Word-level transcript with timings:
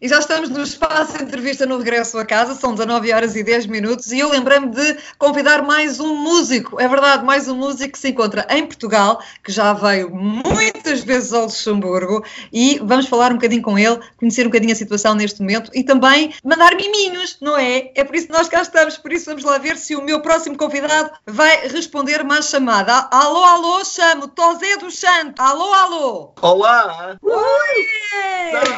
E 0.00 0.08
já 0.08 0.18
estamos 0.18 0.50
no 0.50 0.62
espaço 0.62 1.16
de 1.16 1.24
entrevista 1.24 1.64
no 1.66 1.78
regresso 1.78 2.18
a 2.18 2.24
casa, 2.24 2.54
são 2.54 2.72
19 2.72 3.12
horas 3.12 3.36
e 3.36 3.42
10 3.42 3.66
minutos, 3.66 4.12
e 4.12 4.18
eu 4.18 4.28
lembrei-me 4.28 4.68
de 4.68 4.98
convidar 5.18 5.62
mais 5.62 6.00
um 6.00 6.14
músico, 6.16 6.80
é 6.80 6.88
verdade, 6.88 7.24
mais 7.24 7.48
um 7.48 7.54
músico 7.54 7.92
que 7.92 7.98
se 7.98 8.08
encontra 8.08 8.46
em 8.50 8.66
Portugal, 8.66 9.22
que 9.42 9.52
já 9.52 9.72
veio 9.72 10.10
muitas 10.10 11.02
vezes 11.02 11.32
ao 11.32 11.44
Luxemburgo, 11.44 12.24
e 12.52 12.80
vamos 12.82 13.06
falar 13.06 13.30
um 13.30 13.36
bocadinho 13.36 13.62
com 13.62 13.78
ele, 13.78 13.98
conhecer 14.18 14.42
um 14.42 14.50
bocadinho 14.50 14.72
a 14.72 14.76
situação 14.76 15.14
neste 15.14 15.40
momento 15.40 15.70
e 15.72 15.84
também 15.84 16.34
mandar 16.44 16.74
miminhos, 16.74 17.36
não 17.40 17.56
é? 17.56 17.90
É 17.94 18.04
por 18.04 18.16
isso 18.16 18.26
que 18.26 18.32
nós 18.32 18.48
cá 18.48 18.62
estamos, 18.62 18.98
por 18.98 19.12
isso 19.12 19.26
vamos 19.26 19.44
lá 19.44 19.58
ver 19.58 19.76
se 19.76 19.94
o 19.94 20.02
meu 20.02 20.20
próximo 20.20 20.56
convidado 20.56 21.10
vai 21.26 21.68
responder 21.68 22.20
uma 22.20 22.42
chamada. 22.42 23.08
Alô, 23.10 23.44
alô, 23.44 23.84
chamo 23.84 24.28
Tosé 24.28 24.76
do 24.76 24.90
Santo. 24.90 25.40
Alô, 25.40 25.72
alô. 25.72 26.32
Olá. 26.42 27.16
Oi! 27.22 27.86
Sarabá. 28.50 28.73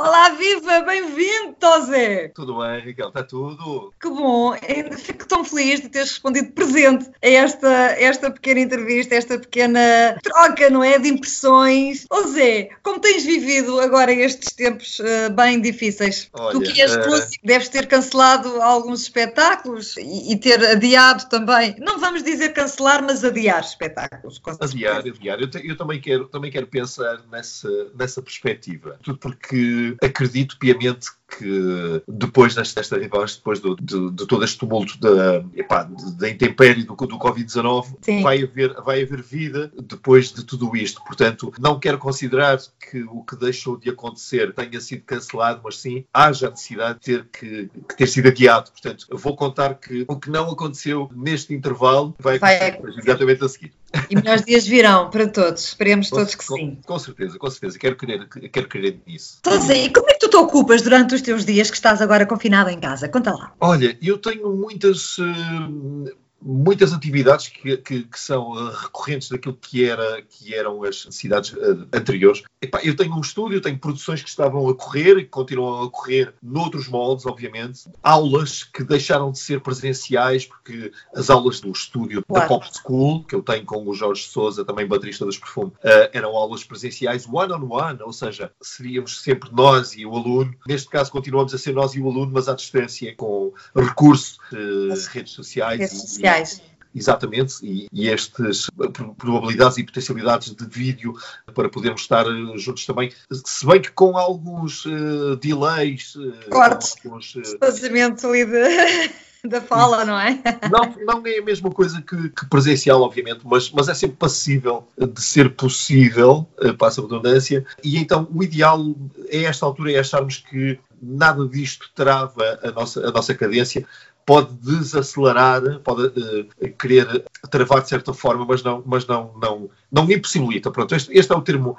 Olá, 0.00 0.28
viva, 0.30 0.80
bem-vindo, 0.82 1.56
Tosé! 1.58 2.28
Tudo 2.28 2.56
bem, 2.58 2.78
Raquel? 2.78 3.08
Está 3.08 3.24
tudo? 3.24 3.92
Que 4.00 4.08
bom, 4.08 4.54
fico 4.96 5.26
tão 5.26 5.44
feliz 5.44 5.80
de 5.80 5.88
teres 5.88 6.10
respondido 6.10 6.52
presente 6.52 7.10
a 7.20 7.28
esta, 7.28 7.68
esta 7.98 8.30
pequena 8.30 8.60
entrevista, 8.60 9.16
esta 9.16 9.40
pequena 9.40 10.16
troca, 10.22 10.70
não 10.70 10.84
é? 10.84 11.00
De 11.00 11.08
impressões. 11.08 12.06
Ô 12.08 12.28
Zé, 12.28 12.70
como 12.80 13.00
tens 13.00 13.24
vivido 13.24 13.80
agora 13.80 14.12
estes 14.12 14.52
tempos 14.52 15.00
uh, 15.00 15.32
bem 15.34 15.60
difíceis? 15.60 16.30
Olha, 16.32 16.52
tu 16.52 16.60
que 16.60 16.80
és 16.80 16.94
uh... 16.94 17.00
músico, 17.00 17.44
deves 17.44 17.68
ter 17.68 17.88
cancelado 17.88 18.62
alguns 18.62 19.02
espetáculos 19.02 19.96
e, 19.96 20.32
e, 20.32 20.36
ter 20.36 20.64
adiado 20.64 21.28
também. 21.28 21.74
Não 21.80 21.98
vamos 21.98 22.22
dizer 22.22 22.50
cancelar, 22.50 23.02
mas 23.02 23.24
adiar 23.24 23.62
espetáculos. 23.62 24.40
Adiar, 24.60 24.98
adiar. 24.98 25.40
Eu, 25.40 25.50
te, 25.50 25.68
eu, 25.68 25.76
também, 25.76 26.00
quero, 26.00 26.28
também 26.28 26.52
quero 26.52 26.68
pensar 26.68 27.20
nessa, 27.32 27.68
nessa 27.98 28.22
perspectiva. 28.22 28.96
Tudo 29.02 29.18
porque 29.18 29.87
acredito 30.02 30.56
piamente 30.58 31.08
que 31.28 32.02
depois 32.08 32.54
desta, 32.54 32.80
desta 32.80 32.98
depois 32.98 33.60
do, 33.60 33.76
de, 33.76 34.10
de, 34.10 34.26
todo 34.26 34.44
este 34.44 34.58
tumulto 34.58 34.98
da, 34.98 35.44
epá, 35.54 35.88
da 36.16 36.28
intempérie 36.28 36.84
do, 36.84 36.94
do 36.94 37.18
Covid-19, 37.18 38.22
vai 38.22 38.42
haver, 38.42 38.74
vai 38.82 39.02
haver 39.02 39.22
vida 39.22 39.70
depois 39.82 40.32
de 40.32 40.44
tudo 40.44 40.74
isto. 40.74 41.02
Portanto, 41.04 41.52
não 41.60 41.78
quero 41.78 41.98
considerar 41.98 42.58
que 42.90 43.02
o 43.02 43.22
que 43.22 43.36
deixou 43.36 43.76
de 43.76 43.90
acontecer 43.90 44.54
tenha 44.54 44.80
sido 44.80 45.02
cancelado, 45.04 45.60
mas 45.62 45.78
sim 45.78 46.04
haja 46.12 46.48
a 46.48 46.50
necessidade 46.50 46.98
de 47.00 47.04
ter 47.04 47.26
que, 47.26 47.70
que 47.88 47.96
ter 47.96 48.06
sido 48.06 48.28
adiado. 48.28 48.70
Portanto, 48.70 49.06
vou 49.10 49.36
contar 49.36 49.74
que 49.74 50.04
o 50.08 50.16
que 50.16 50.30
não 50.30 50.50
aconteceu 50.50 51.10
neste 51.14 51.52
intervalo 51.52 52.14
vai 52.18 52.36
acontecer 52.36 52.80
vai. 52.80 52.98
exatamente 52.98 53.44
a 53.44 53.48
seguir. 53.48 53.72
E 54.10 54.16
melhores 54.16 54.44
dias 54.44 54.66
virão 54.66 55.08
para 55.10 55.26
todos. 55.28 55.64
Esperemos 55.64 56.10
todos 56.10 56.34
que 56.34 56.46
com, 56.46 56.56
sim. 56.56 56.78
Com 56.84 56.98
certeza, 56.98 57.38
com 57.38 57.50
certeza. 57.50 57.78
Quero 57.78 57.96
crer, 57.96 58.28
quero 58.28 58.68
crer 58.68 58.98
nisso. 59.06 59.38
Então, 59.40 59.54
e 59.72 59.90
como 59.90 60.10
é 60.10 60.12
que 60.12 60.18
tu 60.18 60.28
te 60.28 60.36
ocupas 60.36 60.82
durante 60.82 61.14
os 61.14 61.17
teus 61.22 61.44
dias 61.44 61.70
que 61.70 61.76
estás 61.76 62.00
agora 62.00 62.26
confinado 62.26 62.70
em 62.70 62.80
casa? 62.80 63.08
Conta 63.08 63.32
lá. 63.32 63.52
Olha, 63.60 63.96
eu 64.02 64.18
tenho 64.18 64.50
muitas. 64.54 65.18
Uh 65.18 66.27
muitas 66.48 66.94
atividades 66.94 67.48
que, 67.48 67.76
que, 67.76 68.02
que, 68.04 68.18
são 68.18 68.52
uh, 68.52 68.70
recorrentes 68.70 69.28
daquilo 69.28 69.54
que, 69.54 69.84
era, 69.84 70.22
que 70.22 70.54
eram 70.54 70.82
as 70.82 71.04
necessidades 71.04 71.52
uh, 71.52 71.86
anteriores. 71.92 72.42
Epá, 72.60 72.80
eu 72.82 72.96
tenho 72.96 73.14
um 73.14 73.20
estúdio, 73.20 73.60
tenho 73.60 73.78
produções 73.78 74.22
que 74.22 74.30
estavam 74.30 74.66
a 74.66 74.74
correr 74.74 75.18
e 75.18 75.24
que 75.24 75.28
continuam 75.28 75.84
a 75.84 75.90
correr 75.90 76.32
noutros 76.42 76.88
moldes, 76.88 77.26
obviamente. 77.26 77.90
Aulas 78.02 78.64
que 78.64 78.82
deixaram 78.82 79.30
de 79.30 79.38
ser 79.38 79.60
presenciais, 79.60 80.46
porque 80.46 80.90
as 81.14 81.28
aulas 81.28 81.60
do 81.60 81.70
estúdio 81.70 82.24
claro. 82.26 82.42
da 82.42 82.48
Pop 82.48 82.66
School, 82.72 83.24
que 83.24 83.34
eu 83.34 83.42
tenho 83.42 83.66
com 83.66 83.86
o 83.86 83.92
Jorge 83.92 84.22
Souza, 84.22 84.64
também 84.64 84.86
baterista 84.86 85.26
dos 85.26 85.36
Perfume, 85.36 85.72
uh, 85.84 86.08
eram 86.14 86.30
aulas 86.30 86.64
presenciais 86.64 87.26
one-on-one, 87.26 87.68
-on 87.68 87.96
-one, 87.98 88.02
ou 88.02 88.12
seja, 88.12 88.50
seríamos 88.62 89.20
sempre 89.20 89.50
nós 89.52 89.94
e 89.94 90.06
o 90.06 90.16
aluno. 90.16 90.54
Neste 90.66 90.88
caso, 90.88 91.12
continuamos 91.12 91.52
a 91.52 91.58
ser 91.58 91.74
nós 91.74 91.94
e 91.94 92.00
o 92.00 92.08
aluno, 92.08 92.32
mas 92.32 92.48
à 92.48 92.54
distância, 92.54 93.14
com 93.16 93.52
recurso 93.76 94.38
de 94.50 94.94
redes 95.12 95.34
sociais. 95.34 95.80
Redes 95.80 96.00
sociais 96.00 96.37
sociais. 96.46 96.68
Exatamente, 96.94 97.54
e, 97.62 97.86
e 97.92 98.08
estas 98.08 98.70
probabilidades 99.18 99.76
e 99.76 99.84
potencialidades 99.84 100.54
de 100.54 100.66
vídeo 100.66 101.14
para 101.54 101.68
podermos 101.68 102.00
estar 102.00 102.26
eh, 102.26 102.56
juntos 102.58 102.86
também, 102.86 103.12
se 103.30 103.66
bem 103.66 103.80
que 103.80 103.92
com 103.92 104.16
alguns 104.16 104.86
uh, 104.86 105.36
delays. 105.36 106.14
Uh, 106.16 106.32
Cortes, 106.50 106.96
alguns, 107.04 107.34
uh, 107.34 107.40
espaçamento 107.40 108.26
ali 108.26 108.46
de 108.46 109.10
da 109.48 109.60
fala, 109.60 110.04
não 110.04 110.18
é? 110.18 110.40
Não, 110.70 111.20
não 111.20 111.26
é 111.26 111.38
a 111.38 111.44
mesma 111.44 111.70
coisa 111.70 112.00
que, 112.02 112.30
que, 112.30 112.46
presencial, 112.46 113.02
obviamente, 113.02 113.40
mas, 113.44 113.70
mas 113.70 113.88
é 113.88 113.94
sempre 113.94 114.16
passível 114.16 114.88
de 114.96 115.22
ser 115.22 115.54
possível, 115.54 116.48
passa 116.78 117.00
a 117.00 117.04
redundância, 117.04 117.64
e 117.84 117.98
então 117.98 118.26
o 118.34 118.42
ideal 118.42 118.82
a 119.30 119.36
esta 119.36 119.64
altura 119.64 119.92
é 119.92 119.98
acharmos 119.98 120.38
que 120.38 120.80
nada 121.00 121.46
disto 121.46 121.90
trava 121.94 122.58
a 122.62 122.72
nossa, 122.72 123.06
a 123.06 123.12
nossa 123.12 123.34
cadência, 123.34 123.86
pode 124.28 124.52
desacelerar, 124.56 125.80
pode 125.80 126.08
uh, 126.08 126.72
querer 126.78 127.24
travar 127.50 127.80
de 127.80 127.88
certa 127.88 128.12
forma, 128.12 128.44
mas 128.44 128.62
não, 128.62 128.82
mas 128.84 129.06
não, 129.06 129.32
não, 129.40 129.70
não 129.90 130.04
impossibilita. 130.04 130.70
Pronto, 130.70 130.94
este, 130.94 131.10
este 131.16 131.32
é 131.32 131.34
o 131.34 131.40
termo 131.40 131.78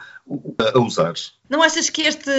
a 0.73 0.79
usar. 0.79 1.13
Não 1.47 1.61
achas 1.61 1.91
que 1.91 2.01
este, 2.01 2.31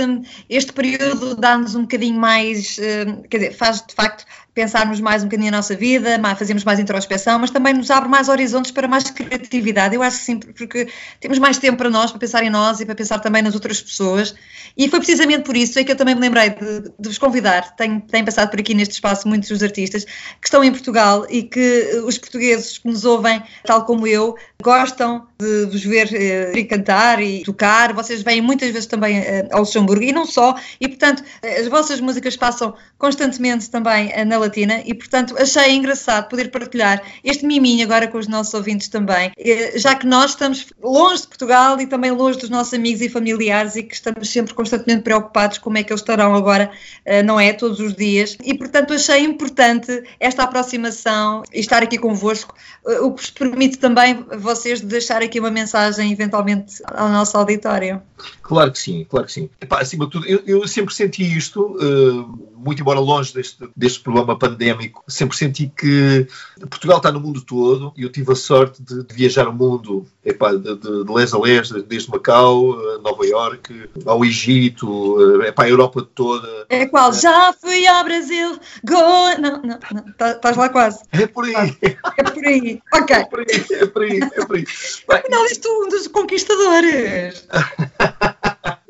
este 0.49 0.73
período 0.73 1.37
dá-nos 1.37 1.77
um 1.77 1.83
bocadinho 1.83 2.19
mais, 2.19 2.77
uh, 2.79 3.23
quer 3.29 3.39
dizer, 3.39 3.53
faz 3.53 3.87
de 3.87 3.95
facto 3.95 4.25
pensarmos 4.55 5.01
mais 5.01 5.23
um 5.23 5.27
bocadinho 5.27 5.49
a 5.49 5.57
nossa 5.57 5.75
vida, 5.77 6.19
mais, 6.19 6.39
fazemos 6.39 6.65
mais 6.65 6.79
introspeção, 6.79 7.39
mas 7.39 7.51
também 7.51 7.73
nos 7.73 7.91
abre 7.91 8.09
mais 8.09 8.29
horizontes 8.29 8.71
para 8.71 8.89
mais 8.89 9.05
criatividade. 9.11 9.95
Eu 9.95 10.03
acho 10.03 10.19
que 10.19 10.25
sim, 10.25 10.39
porque 10.39 10.89
temos 11.21 11.39
mais 11.39 11.59
tempo 11.59 11.79
para 11.79 11.91
nós, 11.91 12.11
para 12.11 12.19
pensar 12.19 12.43
em 12.43 12.51
nós 12.51 12.81
e 12.81 12.87
para 12.87 12.95
pensar 12.95 13.21
também 13.21 13.43
nas 13.43 13.55
outras 13.55 13.81
pessoas. 13.81 14.35
E 14.77 14.89
foi 14.89 14.99
precisamente 14.99 15.45
por 15.45 15.57
isso 15.57 15.79
é 15.79 15.85
que 15.85 15.93
eu 15.93 15.97
também 15.97 16.15
me 16.15 16.21
lembrei 16.21 16.51
de, 16.51 16.91
de 16.99 17.09
vos 17.09 17.19
convidar. 17.19 17.75
Tenho, 17.77 18.01
tenho 18.01 18.25
passado 18.25 18.51
por 18.51 18.59
aqui 18.59 18.75
neste 18.75 18.95
espaço 18.95 19.29
muitos 19.29 19.49
dos 19.49 19.63
artistas 19.63 20.05
que 20.05 20.47
estão 20.47 20.65
em 20.65 20.73
Portugal 20.73 21.27
e 21.29 21.43
que 21.43 22.03
os 22.05 22.19
portugueses 22.19 22.79
que 22.79 22.89
nos 22.89 23.05
ouvem, 23.05 23.43
tal 23.65 23.85
como 23.85 24.07
eu, 24.07 24.37
gostam 24.63 25.27
de 25.39 25.67
vos 25.67 25.85
ver 25.85 26.09
eh, 26.13 26.65
cantar 26.65 27.23
e 27.23 27.43
tocar. 27.45 27.93
Vocês 27.93 28.23
vêm 28.23 28.41
muitas 28.41 28.71
vezes 28.71 28.87
também 28.87 29.19
eh, 29.19 29.49
ao 29.53 29.61
Luxemburgo 29.61 30.03
e 30.03 30.13
não 30.13 30.27
só. 30.27 30.57
E, 30.81 30.89
portanto, 30.89 31.23
as 31.59 31.69
vossas 31.69 32.01
músicas 32.01 32.37
passam 32.37 32.75
constantemente 32.99 33.71
também 33.71 34.13
na 34.25 34.40
Latina 34.41 34.83
e, 34.85 34.95
portanto, 34.95 35.35
achei 35.39 35.75
engraçado 35.75 36.29
poder 36.29 36.51
partilhar 36.51 37.03
este 37.23 37.47
miminho 37.47 37.85
agora 37.85 38.09
com 38.09 38.19
os 38.19 38.27
nossos 38.27 38.53
ouvintes 38.55 38.89
também, 38.89 39.33
eh, 39.39 39.79
já 39.79 39.95
que 39.95 40.07
nós 40.07 40.31
estamos 40.31 40.67
longe 40.83 41.23
de 41.23 41.29
Portugal 41.29 41.81
e 41.81 41.87
também 41.87 42.11
longe 42.11 42.39
dos 42.39 42.51
nossos 42.51 42.75
amigos 42.75 43.01
e 43.01 43.09
familiares 43.09 43.77
e 43.77 43.83
que 43.83 43.95
estamos 43.95 44.31
sempre 44.31 44.55
constantemente 44.55 45.03
preocupados 45.03 45.59
como 45.59 45.79
é 45.79 45.83
que 45.83 45.93
eles 45.93 46.01
estarão 46.01 46.35
agora, 46.35 46.71
eh, 47.05 47.23
não 47.23 47.39
é? 47.39 47.53
Todos 47.53 47.81
os 47.81 47.95
dias. 47.95 48.37
E, 48.43 48.55
portanto, 48.55 48.95
achei 48.95 49.21
importante 49.21 50.03
esta 50.19 50.45
aproximação 50.45 51.43
e 51.53 51.61
estar 51.61 51.83
aqui 51.83 51.99
convosco, 51.99 52.55
eh, 52.87 53.01
o 53.01 53.13
que 53.13 53.23
vos 53.23 53.31
permite 53.31 53.79
também 53.79 54.25
vocês 54.39 54.81
deixar 54.81 55.23
aqui 55.23 55.39
uma 55.39 55.51
mensagem, 55.51 56.13
eventualmente, 56.13 56.83
ao 56.87 57.09
nosso 57.09 57.37
auditório. 57.37 58.03
Claro 58.43 58.73
que 58.73 58.79
sim, 58.79 59.07
claro 59.09 59.27
que 59.27 59.33
sim. 59.33 59.49
Epá, 59.61 59.81
acima 59.81 60.07
de 60.07 60.11
tudo, 60.11 60.27
eu, 60.27 60.43
eu 60.47 60.69
sempre 60.69 60.95
senti 60.95 61.23
isto, 61.37 61.77
uh, 61.77 62.51
muito 62.57 62.81
embora 62.81 62.99
longe 62.99 63.33
deste, 63.33 63.69
deste 63.77 64.01
problema 64.01 64.30
pandémico, 64.39 65.03
sempre 65.07 65.37
senti 65.37 65.73
que 65.75 66.27
Portugal 66.69 66.99
está 66.99 67.11
no 67.11 67.21
mundo 67.21 67.41
todo 67.41 67.93
e 67.97 68.03
eu 68.03 68.11
tive 68.11 68.33
a 68.33 68.37
sorte 68.37 68.83
de, 68.83 69.05
de 69.05 69.15
viajar 69.15 69.49
o 69.49 69.53
mundo 69.53 70.07
epá, 70.25 70.53
de, 70.53 70.77
de, 70.77 71.05
de 71.05 71.13
les 71.13 71.33
a 71.33 71.39
les, 71.39 71.71
desde 71.71 72.11
Macau, 72.11 72.79
a 72.95 72.99
Nova 72.99 73.27
York, 73.27 73.91
ao 74.07 74.25
Egito, 74.25 74.89
uh, 74.89 75.43
epá, 75.43 75.65
a 75.65 75.69
Europa 75.69 76.07
toda. 76.15 76.67
É 76.69 76.87
qual? 76.87 77.13
Já 77.13 77.53
fui 77.53 77.87
ao 77.87 78.05
Brasil, 78.05 78.59
go... 78.85 79.01
Não, 79.41 79.63
não, 79.63 79.79
não, 79.93 80.13
tá, 80.17 80.33
estás 80.33 80.57
lá 80.57 80.69
quase. 80.69 81.03
É 81.13 81.27
por 81.27 81.45
aí. 81.45 81.77
É 81.83 82.23
por 82.23 82.45
aí, 82.45 82.83
ok. 82.93 83.17
É 83.17 83.25
por 83.25 83.41
aí, 83.41 83.47
é 83.71 83.87
por 83.87 84.03
aí, 84.03 84.21
é 84.21 84.45
por 84.47 84.57
aí. 84.57 84.65
Afinal, 85.11 85.45
és 85.45 85.59
tu 85.59 85.69
um 85.85 85.89
dos 85.89 86.07
conquistadores. 86.09 87.47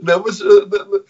Não, 0.03 0.23
mas 0.23 0.41
uh, 0.41 0.69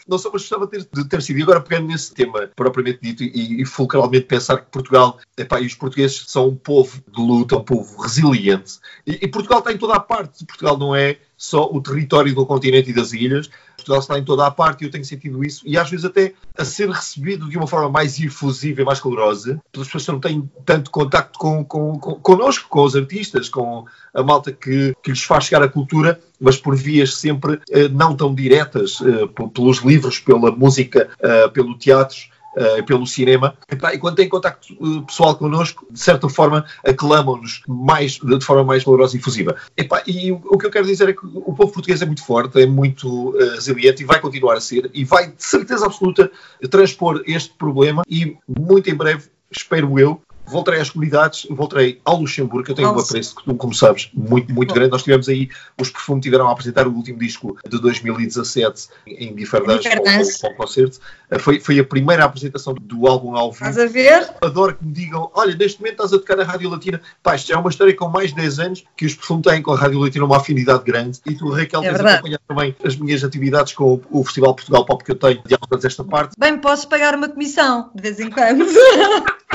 não 0.08 0.18
só, 0.18 0.30
gostava 0.30 0.66
de 0.66 0.72
ter, 0.72 0.88
de 0.92 1.08
ter 1.08 1.22
sido. 1.22 1.38
E 1.38 1.42
agora, 1.42 1.60
pegando 1.60 1.88
nesse 1.88 2.12
tema 2.12 2.50
propriamente 2.56 2.98
dito 3.02 3.22
e, 3.22 3.62
e 3.62 3.64
fulcralmente 3.64 4.26
pensar 4.26 4.58
que 4.58 4.70
Portugal, 4.70 5.18
epá, 5.40 5.60
e 5.60 5.66
os 5.66 5.74
portugueses 5.74 6.24
são 6.28 6.48
um 6.48 6.56
povo 6.56 7.02
de 7.08 7.20
luta, 7.20 7.56
um 7.56 7.64
povo 7.64 8.00
resiliente. 8.00 8.78
E, 9.06 9.18
e 9.22 9.28
Portugal 9.28 9.60
está 9.60 9.72
em 9.72 9.78
toda 9.78 9.94
a 9.94 10.00
parte. 10.00 10.44
Portugal 10.44 10.78
não 10.78 10.94
é 10.94 11.18
só 11.36 11.64
o 11.72 11.80
território 11.80 12.34
do 12.34 12.44
continente 12.44 12.90
e 12.90 12.92
das 12.92 13.12
ilhas. 13.12 13.50
Portugal 13.76 14.00
está 14.00 14.18
em 14.18 14.24
toda 14.24 14.46
a 14.46 14.50
parte 14.50 14.82
e 14.82 14.86
eu 14.86 14.90
tenho 14.90 15.04
sentido 15.04 15.42
isso, 15.42 15.62
e 15.64 15.78
às 15.78 15.88
vezes 15.88 16.04
até 16.04 16.34
a 16.56 16.64
ser 16.64 16.90
recebido 16.90 17.48
de 17.48 17.56
uma 17.56 17.66
forma 17.66 17.88
mais 17.88 18.20
efusiva 18.20 18.82
e 18.82 18.84
mais 18.84 19.00
calorosa, 19.00 19.60
pelas 19.72 19.88
pessoas 19.88 20.04
que 20.04 20.12
não 20.12 20.20
têm 20.20 20.50
tanto 20.64 20.90
contacto 20.90 21.38
com, 21.38 21.64
com, 21.64 21.98
com, 21.98 22.14
connosco, 22.16 22.68
com 22.68 22.82
os 22.82 22.94
artistas, 22.94 23.48
com 23.48 23.86
a 24.12 24.22
malta 24.22 24.52
que, 24.52 24.94
que 25.02 25.10
lhes 25.10 25.22
faz 25.22 25.44
chegar 25.44 25.62
a 25.62 25.68
cultura, 25.68 26.20
mas 26.38 26.56
por 26.56 26.76
vias 26.76 27.14
sempre 27.14 27.58
eh, 27.70 27.88
não 27.88 28.14
tão 28.14 28.34
diretas, 28.34 28.98
eh, 29.00 29.26
pelos 29.54 29.78
livros, 29.78 30.18
pela 30.18 30.50
música, 30.50 31.08
eh, 31.20 31.48
pelo 31.48 31.76
teatro 31.78 32.18
uh, 32.56 32.84
pelo 32.84 33.06
cinema. 33.06 33.56
E, 33.70 33.98
quando 33.98 34.16
têm 34.16 34.28
contacto 34.28 34.72
uh, 34.80 35.02
pessoal 35.02 35.36
connosco, 35.36 35.86
de 35.90 36.00
certa 36.00 36.28
forma, 36.28 36.64
aclamam-nos 36.84 37.62
mais, 37.66 38.18
de 38.18 38.44
forma 38.44 38.64
mais 38.64 38.84
valorosa 38.84 39.16
e 39.16 39.20
efusiva. 39.20 39.56
e 40.06 40.32
o, 40.32 40.40
o, 40.44 40.58
que 40.58 40.66
eu 40.66 40.70
quero 40.70 40.86
dizer 40.86 41.08
é 41.08 41.12
que 41.12 41.24
o 41.24 41.52
povo 41.52 41.72
português 41.72 42.02
é 42.02 42.06
muito 42.06 42.24
forte, 42.24 42.60
é 42.60 42.66
muito 42.66 43.30
uh, 43.30 43.54
resiliente 43.54 44.02
e 44.02 44.06
vai 44.06 44.20
continuar 44.20 44.56
a 44.56 44.60
ser, 44.60 44.90
e 44.94 45.04
vai, 45.04 45.28
de 45.28 45.44
certeza 45.44 45.86
absoluta, 45.86 46.30
transpor 46.70 47.22
este 47.26 47.54
problema 47.54 48.02
e, 48.08 48.36
muito 48.46 48.90
em 48.90 48.94
breve, 48.94 49.28
espero 49.50 49.98
eu, 49.98 50.20
voltarei 50.46 50.80
às 50.80 50.90
comunidades, 50.90 51.46
voltarei 51.50 52.00
ao 52.04 52.16
Luxemburgo, 52.16 52.64
que 52.64 52.72
eu 52.72 52.74
tenho 52.74 52.88
Nossa. 52.88 53.00
um 53.00 53.08
apreço, 53.08 53.34
como 53.56 53.74
sabes, 53.74 54.10
muito, 54.12 54.52
muito 54.52 54.74
grande. 54.74 54.90
Nós 54.90 55.02
tivemos 55.02 55.28
aí, 55.28 55.48
os 55.78 55.90
Perfume 55.90 56.20
tiveram 56.20 56.48
a 56.48 56.52
apresentar 56.52 56.86
o 56.86 56.92
último 56.92 57.18
disco 57.18 57.56
de 57.68 57.80
2017 57.80 58.88
em 59.06 59.32
Bifardãs, 59.34 59.86
com 60.40 60.48
o 60.48 60.56
concerto. 60.56 60.98
Eh, 61.30 61.38
foi, 61.38 61.60
foi 61.60 61.78
a 61.78 61.84
primeira 61.84 62.24
apresentação 62.24 62.74
do 62.74 63.06
álbum 63.06 63.36
ao 63.36 63.52
vivo. 63.52 63.68
Estás 63.68 63.78
a 63.78 63.86
ver? 63.86 64.28
Adoro 64.40 64.76
que 64.76 64.84
me 64.84 64.92
digam, 64.92 65.30
olha, 65.34 65.54
neste 65.54 65.80
momento 65.80 65.92
estás 65.92 66.12
a 66.12 66.18
tocar 66.18 66.36
na 66.36 66.44
Rádio 66.44 66.68
Latina. 66.68 67.00
Pá, 67.22 67.36
isto 67.36 67.52
é 67.52 67.56
uma 67.56 67.70
história 67.70 67.94
com 67.94 68.08
mais 68.08 68.30
de 68.30 68.36
10 68.36 68.58
anos 68.58 68.84
que 68.96 69.06
os 69.06 69.14
Perfume 69.14 69.42
têm 69.42 69.62
com 69.62 69.72
a 69.72 69.76
Rádio 69.76 70.00
Latina 70.00 70.24
uma 70.24 70.38
afinidade 70.38 70.84
grande. 70.84 71.20
E 71.26 71.34
tu, 71.34 71.50
Raquel, 71.50 71.84
é 71.84 71.92
tens 71.92 72.00
acompanhado 72.00 72.42
também 72.48 72.76
as 72.84 72.96
minhas 72.96 73.22
atividades 73.22 73.72
com 73.72 74.00
o 74.10 74.24
Festival 74.24 74.54
Portugal 74.54 74.84
Pop 74.84 75.04
que 75.04 75.12
eu 75.12 75.16
tenho 75.16 75.42
de 75.44 75.56
desta 75.78 76.04
parte. 76.04 76.34
Bem, 76.38 76.58
posso 76.58 76.88
pagar 76.88 77.14
uma 77.14 77.28
comissão, 77.28 77.90
de 77.94 78.02
vez 78.02 78.18
em 78.20 78.30
quando. 78.30 78.64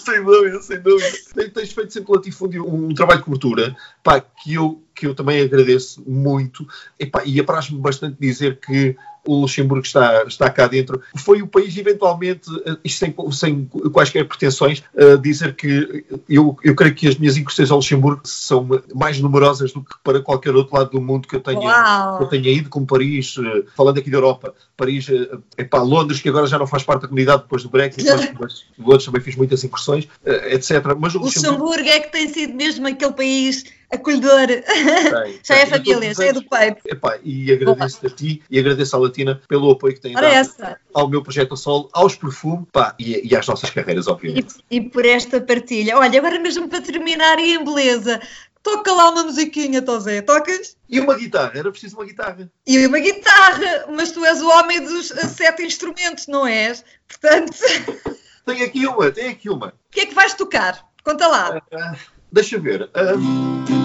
sem 0.00 0.24
dúvida, 0.24 0.62
sem 0.62 0.80
dúvida. 0.80 1.10
Tens 1.54 1.72
feito 1.72 1.92
sempre 1.92 2.12
latifúndio 2.12 2.68
um 2.68 2.94
trabalho 2.94 3.20
de 3.20 3.24
cobertura 3.24 3.76
pá, 4.02 4.20
que, 4.20 4.54
eu, 4.54 4.82
que 4.94 5.06
eu 5.06 5.14
também 5.14 5.42
agradeço 5.42 6.02
muito. 6.08 6.66
E, 6.98 7.10
e 7.26 7.40
apraz-me 7.40 7.78
bastante 7.78 8.16
dizer 8.18 8.58
que 8.60 8.96
o 9.26 9.40
Luxemburgo 9.40 9.84
está, 9.84 10.24
está 10.24 10.50
cá 10.50 10.66
dentro. 10.66 11.00
Foi 11.16 11.42
o 11.42 11.46
país, 11.46 11.76
eventualmente, 11.76 12.50
eh, 12.66 12.76
isto 12.84 12.98
sem, 12.98 13.14
sem 13.30 13.64
quaisquer 13.92 14.26
pretensões, 14.26 14.82
uh, 14.94 15.16
dizer 15.18 15.54
que 15.54 16.04
eu, 16.28 16.56
eu 16.62 16.74
creio 16.74 16.94
que 16.94 17.06
as 17.06 17.16
minhas 17.16 17.36
incursões 17.36 17.70
ao 17.70 17.76
Luxemburgo 17.76 18.22
são 18.24 18.68
mais 18.94 19.20
numerosas 19.20 19.72
do 19.72 19.82
que 19.82 19.94
para 20.02 20.20
qualquer 20.20 20.54
outro 20.54 20.76
lado 20.76 20.90
do 20.90 21.00
mundo 21.00 21.28
que 21.28 21.36
eu 21.36 21.40
tenha, 21.40 22.16
que 22.16 22.24
eu 22.24 22.28
tenha 22.28 22.50
ido, 22.50 22.68
como 22.68 22.86
Paris, 22.86 23.36
uh, 23.36 23.64
falando 23.76 23.98
aqui 23.98 24.10
da 24.10 24.16
Europa, 24.16 24.54
Paris, 24.76 25.08
uh, 25.08 25.42
epá, 25.56 25.80
Londres, 25.80 26.20
que 26.20 26.28
agora 26.28 26.46
já 26.46 26.58
não 26.58 26.66
faz 26.66 26.82
parte 26.82 27.02
da 27.02 27.08
comunidade 27.08 27.42
depois 27.42 27.62
do 27.62 27.68
Brexit, 27.68 28.08
mas, 28.08 28.32
mas 28.38 28.66
Londres 28.78 29.04
também 29.04 29.20
fiz 29.20 29.36
muitas 29.36 29.62
incursões, 29.62 30.04
uh, 30.04 30.30
etc. 30.48 30.82
Mas 30.98 31.14
o 31.14 31.20
Luxemburgo... 31.20 31.64
Luxemburgo 31.64 31.88
é 31.88 32.00
que 32.00 32.12
tem 32.12 32.28
sido 32.28 32.54
mesmo 32.54 32.88
aquele 32.88 33.12
país 33.12 33.64
acolhedor. 33.92 34.48
já 35.44 35.56
é 35.56 35.66
família, 35.66 36.14
já 36.14 36.24
é 36.24 36.32
do 36.32 36.42
peito. 36.42 36.82
Epá, 36.86 37.18
e 37.22 37.52
agradeço 37.52 38.06
a 38.06 38.10
ti 38.10 38.42
e 38.50 38.58
agradeço 38.58 38.96
à 38.96 38.98
Latina 38.98 39.40
pelo 39.48 39.70
apoio 39.70 39.94
que 39.94 40.00
tem 40.00 40.14
dado 40.14 40.24
essa. 40.24 40.78
ao 40.94 41.08
meu 41.08 41.22
projeto 41.22 41.54
a 41.54 41.56
solo, 41.56 41.88
aos 41.92 42.16
Perfume 42.16 42.66
pá, 42.72 42.94
e, 42.98 43.28
e, 43.28 43.36
às 43.36 43.46
nossas 43.46 43.70
carreiras, 43.70 44.08
obviamente. 44.08 44.56
E, 44.70 44.76
e, 44.76 44.80
por 44.80 45.04
esta 45.04 45.40
partilha. 45.40 45.96
Olha, 45.96 46.18
agora 46.18 46.38
mesmo 46.38 46.68
para 46.68 46.80
terminar, 46.80 47.38
e 47.38 47.54
em 47.54 47.64
beleza. 47.64 48.20
Toca 48.62 48.92
lá 48.92 49.10
uma 49.10 49.24
musiquinha, 49.24 49.82
Tosé, 49.82 50.22
tocas? 50.22 50.76
E 50.88 51.00
uma 51.00 51.16
guitarra, 51.16 51.52
era 51.54 51.70
preciso 51.70 51.96
uma 51.96 52.04
guitarra. 52.04 52.48
E 52.64 52.86
uma 52.86 53.00
guitarra, 53.00 53.86
mas 53.90 54.12
tu 54.12 54.24
és 54.24 54.40
o 54.40 54.48
homem 54.48 54.80
dos 54.80 55.08
sete 55.08 55.64
instrumentos, 55.64 56.28
não 56.28 56.46
és? 56.46 56.84
Portanto. 57.08 57.56
Tem 58.44 58.62
aqui 58.64 58.86
uma, 58.86 59.08
tem 59.08 59.28
aqui 59.28 59.48
uma. 59.48 59.68
O 59.68 59.72
que 59.92 60.00
é 60.00 60.06
que 60.06 60.14
vais 60.14 60.34
tocar? 60.34 60.84
Conta 61.04 61.28
lá. 61.28 61.58
Uh, 61.58 61.96
deixa 62.32 62.58
ver. 62.58 62.82
Uh... 62.82 63.81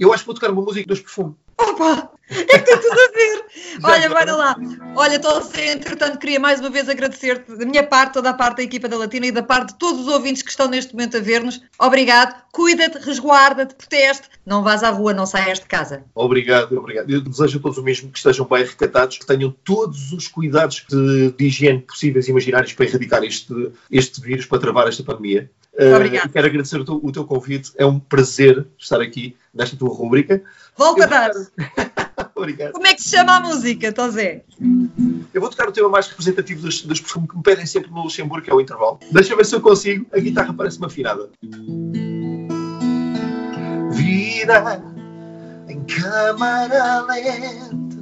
Eu 0.00 0.14
acho 0.14 0.22
que 0.22 0.28
vou 0.28 0.34
tocar 0.34 0.50
uma 0.50 0.62
música 0.62 0.88
dos 0.88 1.00
Perfume. 1.00 1.36
Opa! 1.58 2.10
É 2.30 2.58
que 2.58 2.64
tem 2.64 2.76
tudo 2.76 2.92
a 2.92 3.12
ver. 3.12 3.44
Olha, 3.82 4.08
bora 4.08 4.36
lá. 4.36 4.56
Olha, 4.94 5.18
Tolce, 5.18 5.60
entretanto, 5.60 6.18
queria 6.18 6.38
mais 6.38 6.60
uma 6.60 6.70
vez 6.70 6.88
agradecer-te, 6.88 7.56
da 7.56 7.66
minha 7.66 7.82
parte, 7.82 8.14
toda 8.14 8.30
a 8.30 8.34
parte 8.34 8.58
da 8.58 8.62
equipa 8.62 8.88
da 8.88 8.96
Latina 8.96 9.26
e 9.26 9.32
da 9.32 9.42
parte 9.42 9.72
de 9.72 9.78
todos 9.78 10.02
os 10.02 10.08
ouvintes 10.08 10.42
que 10.42 10.50
estão 10.50 10.68
neste 10.68 10.92
momento 10.92 11.16
a 11.16 11.20
ver-nos. 11.20 11.60
Obrigado. 11.78 12.40
Cuida-te, 12.52 12.98
resguarda-te, 12.98 13.74
proteste. 13.74 14.28
Não 14.46 14.62
vás 14.62 14.82
à 14.82 14.90
rua, 14.90 15.12
não 15.12 15.26
saias 15.26 15.58
de 15.58 15.66
casa. 15.66 16.04
Obrigado, 16.14 16.76
obrigado. 16.76 17.10
Eu 17.10 17.20
desejo 17.20 17.58
a 17.58 17.62
todos 17.62 17.78
o 17.78 17.82
mesmo, 17.82 18.10
que 18.10 18.18
estejam 18.18 18.46
bem 18.46 18.64
recatados, 18.64 19.18
que 19.18 19.26
tenham 19.26 19.54
todos 19.64 20.12
os 20.12 20.28
cuidados 20.28 20.84
de, 20.88 21.32
de 21.32 21.46
higiene 21.46 21.80
possíveis 21.80 22.28
e 22.28 22.30
imaginários 22.30 22.72
para 22.72 22.86
erradicar 22.86 23.24
este, 23.24 23.72
este 23.90 24.20
vírus, 24.20 24.46
para 24.46 24.58
travar 24.58 24.88
esta 24.88 25.02
pandemia. 25.02 25.50
Obrigado. 25.72 26.28
Uh, 26.28 26.32
quero 26.32 26.46
agradecer 26.46 26.80
o 26.80 26.84
teu, 26.84 27.00
o 27.02 27.12
teu, 27.12 27.24
convite. 27.24 27.72
É 27.76 27.86
um 27.86 27.98
prazer 27.98 28.66
estar 28.78 29.00
aqui 29.00 29.36
nesta 29.54 29.76
tua 29.76 29.88
rubrica. 29.88 30.42
Volta 30.76 31.04
a 31.04 31.06
dar. 31.06 31.30
Obrigado. 32.40 32.72
Como 32.72 32.86
é 32.86 32.94
que 32.94 33.02
se 33.02 33.10
chama 33.10 33.36
a 33.36 33.40
música, 33.40 33.92
Tosé? 33.92 34.44
Eu 35.32 35.40
vou 35.40 35.50
tocar 35.50 35.68
o 35.68 35.72
tema 35.72 35.90
mais 35.90 36.08
representativo 36.08 36.62
dos, 36.62 36.80
dos 36.82 37.00
perfumes 37.00 37.30
que 37.30 37.36
me 37.36 37.42
pedem 37.42 37.66
sempre 37.66 37.90
no 37.90 38.02
Luxemburgo, 38.02 38.44
que 38.44 38.50
é 38.50 38.54
o 38.54 38.60
intervalo. 38.60 38.98
Deixa 39.12 39.36
ver 39.36 39.44
se 39.44 39.54
eu 39.54 39.60
consigo. 39.60 40.06
A 40.12 40.18
guitarra 40.18 40.54
parece-me 40.54 40.86
afinada. 40.86 41.28
Vida 43.92 44.82
em 45.68 45.84
câmara 45.84 47.02
lenta, 47.02 47.96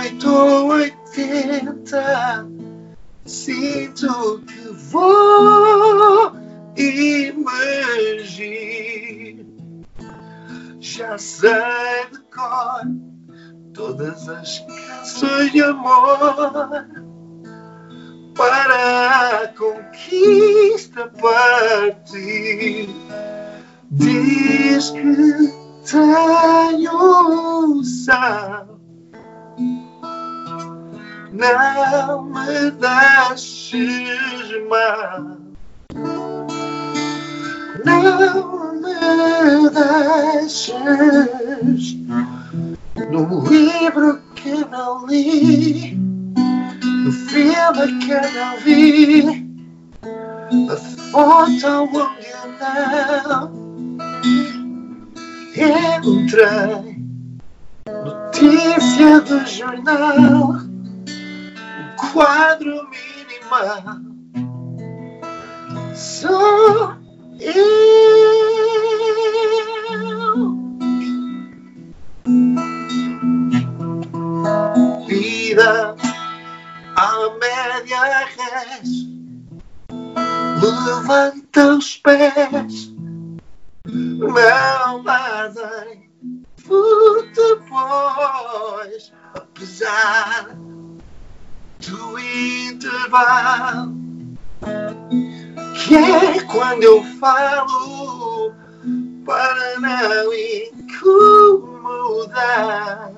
oito 0.00 0.28
oitenta. 0.66 2.46
Sinto 3.24 4.42
que 4.46 4.60
vou 4.90 6.32
imergir. 6.76 8.58
Já 10.80 11.18
sei 11.18 11.50
de 12.10 12.18
todas 13.74 14.28
as 14.28 14.58
canções 14.60 15.52
de 15.52 15.62
amor 15.62 16.34
para 18.36 19.42
a 19.42 19.48
conquista 19.48 21.10
partir. 21.20 22.88
Diz 23.90 24.90
que 24.90 25.52
tenho 25.90 27.82
sal 27.84 28.78
não 31.38 32.24
me 32.24 32.70
deixes 32.72 34.68
mal. 34.68 35.38
Não 37.84 38.67
no 43.10 43.44
livro 43.48 44.20
que 44.34 44.64
não 44.66 45.06
li, 45.06 45.94
no 45.94 47.12
filme 47.12 47.98
que 48.04 48.14
não 48.34 48.56
vi, 48.64 49.46
a 50.70 50.76
foto 50.76 51.68
onde 51.94 52.26
não 53.28 53.68
entrei, 56.04 56.98
notícia 58.04 59.20
do 59.20 59.46
jornal 59.46 60.68
quadro 62.12 62.88
minimal. 62.90 64.00
Sou 65.94 66.97
média 78.36 78.58
res, 78.58 79.06
levanta 80.60 81.74
os 81.74 81.96
pés, 81.96 82.92
não 83.86 85.02
vazem 85.02 86.08
depois, 87.34 89.12
apesar 89.34 90.56
do 91.80 92.18
intervalo. 92.18 93.96
Que 95.74 95.94
é 95.94 96.42
quando 96.44 96.82
eu 96.82 97.02
falo 97.18 98.52
para 99.24 99.80
não 99.80 100.32
incomodar. 101.84 103.12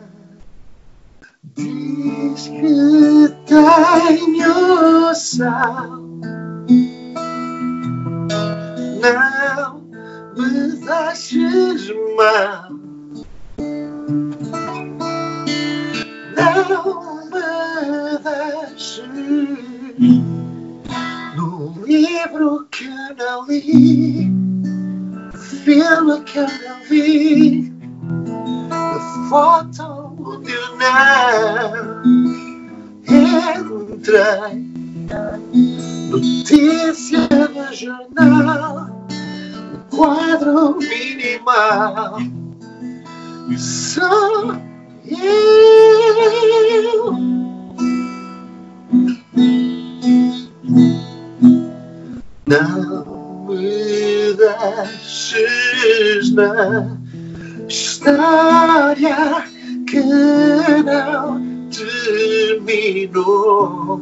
Diz 1.56 2.48
que 2.48 3.39
tenho 3.50 5.12
sal. 5.14 5.99
Não 9.02 9.80
me 10.37 10.78
deixes. 10.87 11.90
No 21.37 21.75
livro 21.85 22.69
que 22.71 22.88
não 23.19 23.47
li, 23.47 24.30
filme 25.64 26.21
que 26.25 26.40
não 26.40 26.49
vi, 26.88 27.73
a 28.71 29.28
foto 29.28 30.16
eu 30.47 30.76
não 30.76 32.29
entrei. 33.10 34.70
Notícia 36.10 37.26
do 37.28 37.74
jornal, 37.74 38.90
o 39.74 39.96
quadro 39.96 40.76
minimal. 40.78 42.18
Só 43.56 44.54
eu. 45.06 45.80
Não 52.46 53.46
me 53.48 54.34
deixes 54.34 56.32
na 56.32 56.96
história 57.68 59.44
que 59.86 60.00
não 60.84 61.40
terminou. 62.64 64.00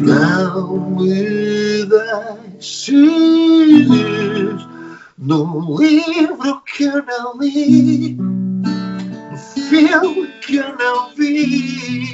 Não 0.00 0.96
me 0.96 1.86
deixes 1.86 2.98
num 5.18 5.76
livro 5.78 6.62
que 6.62 6.84
eu 6.84 7.04
não 7.04 7.38
li, 7.40 8.14
no 8.16 9.36
filme 9.68 10.26
que 10.40 10.56
eu 10.56 10.76
não 10.76 11.14
vi, 11.14 12.13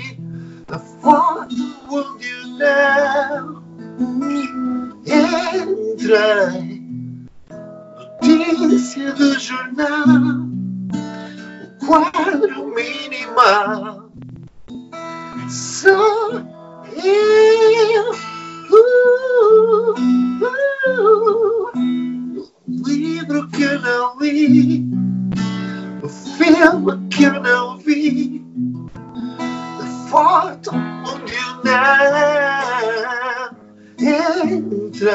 foto 30.51 30.71
onde 31.07 31.35
entrei. 34.43 35.11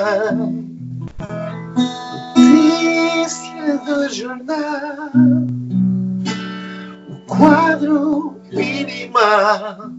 Notícia 2.35 3.77
do 3.85 4.09
jornal, 4.09 5.11
o 7.09 7.15
quadro 7.27 8.35
minimal. 8.51 9.91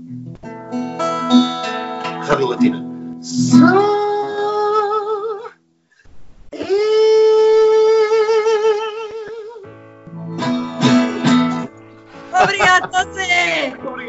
Rádio 2.26 2.46
Latina. 2.48 2.86
Só 3.20 3.95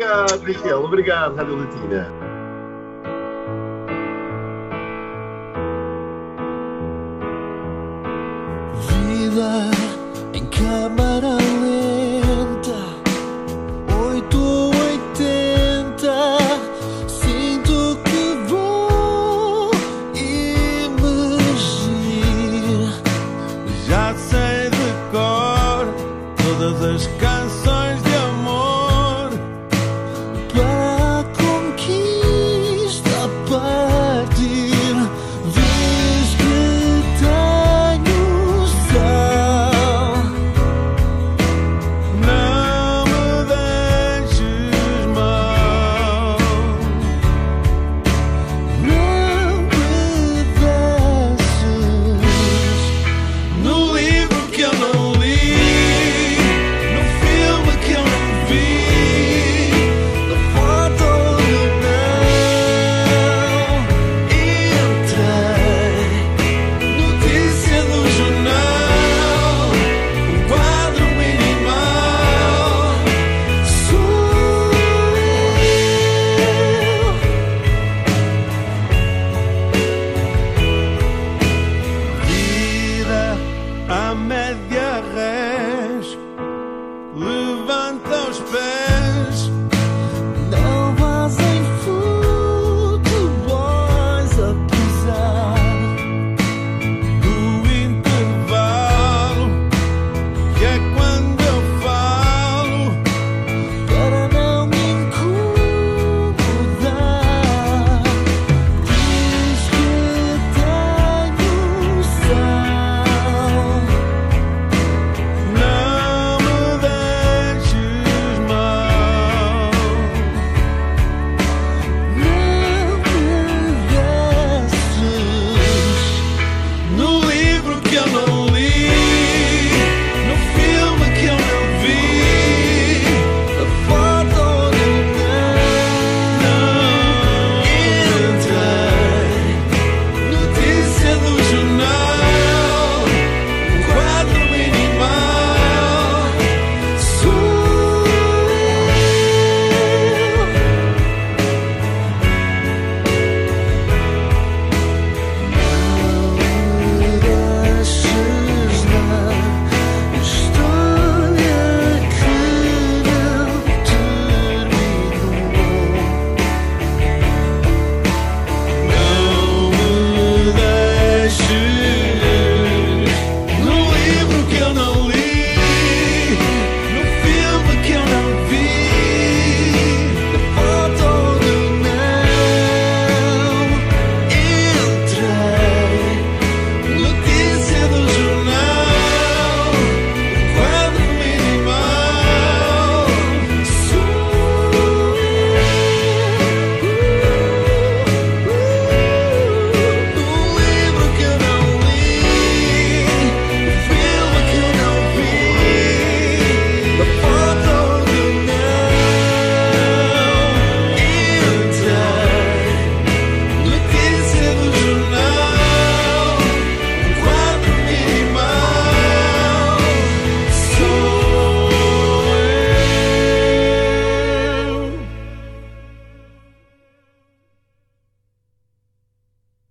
Obrigado, 0.08 0.42
Raquel. 0.46 0.84
Obrigado, 0.84 1.36
Rádio 1.36 1.56
Latina. 1.58 2.08
Vida 8.74 9.72
em 10.34 10.46
câmara 10.46 11.36
lenta, 11.62 11.87